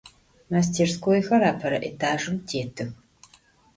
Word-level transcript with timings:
Mastêrskoyxer 0.51 1.41
apere 1.51 1.77
etajjım 1.89 2.37
têtıx. 2.47 2.89